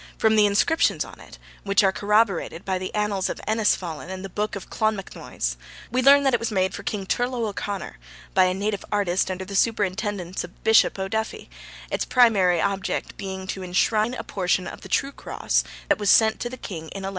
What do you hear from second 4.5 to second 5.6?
of Clonmacnoise,